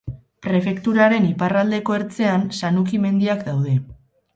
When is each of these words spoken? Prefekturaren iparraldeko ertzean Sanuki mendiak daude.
Prefekturaren 0.45 1.29
iparraldeko 1.33 1.99
ertzean 2.01 2.49
Sanuki 2.63 3.05
mendiak 3.09 3.51
daude. 3.53 3.81